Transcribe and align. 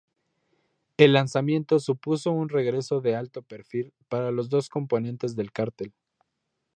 El 0.97 1.13
lanzamiento 1.13 1.77
supuso 1.79 2.31
un 2.31 2.49
regreso 2.49 3.01
de 3.01 3.15
alto 3.15 3.43
perfil 3.43 3.93
para 4.09 4.31
los 4.31 4.49
dos 4.49 4.67
componentes 4.67 5.35
del 5.35 5.51
cartel. 5.51 5.93